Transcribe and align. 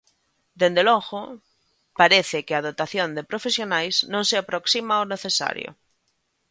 Dende 0.61 0.83
logo, 0.89 1.19
parece 1.99 2.37
que 2.47 2.53
a 2.55 2.65
dotación 2.67 3.09
de 3.17 3.27
profesionais 3.31 3.95
non 4.13 4.23
se 4.29 4.35
aproxima 4.43 4.93
ao 4.95 5.09
necesario. 5.13 5.69